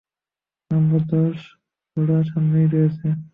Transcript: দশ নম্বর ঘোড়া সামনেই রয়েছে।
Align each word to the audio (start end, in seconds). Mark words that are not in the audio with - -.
দশ 0.69 0.71
নম্বর 0.71 1.33
ঘোড়া 1.97 2.17
সামনেই 2.29 2.67
রয়েছে। 2.67 3.07